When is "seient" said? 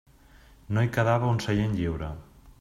1.47-1.77